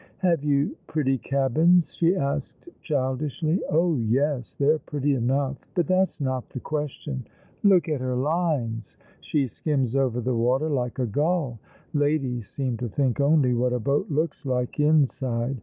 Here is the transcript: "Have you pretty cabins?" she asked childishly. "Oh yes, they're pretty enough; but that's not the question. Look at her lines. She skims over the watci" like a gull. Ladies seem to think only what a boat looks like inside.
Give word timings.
"Have 0.27 0.43
you 0.43 0.75
pretty 0.87 1.19
cabins?" 1.19 1.93
she 1.93 2.15
asked 2.15 2.67
childishly. 2.81 3.61
"Oh 3.69 3.97
yes, 3.97 4.55
they're 4.55 4.79
pretty 4.79 5.13
enough; 5.13 5.57
but 5.75 5.85
that's 5.85 6.19
not 6.19 6.49
the 6.49 6.59
question. 6.59 7.27
Look 7.61 7.87
at 7.87 8.01
her 8.01 8.15
lines. 8.15 8.97
She 9.19 9.47
skims 9.47 9.95
over 9.95 10.19
the 10.19 10.33
watci" 10.33 10.71
like 10.73 10.97
a 10.97 11.05
gull. 11.05 11.59
Ladies 11.93 12.47
seem 12.49 12.77
to 12.77 12.89
think 12.89 13.19
only 13.19 13.53
what 13.53 13.73
a 13.73 13.79
boat 13.79 14.09
looks 14.09 14.43
like 14.43 14.79
inside. 14.79 15.57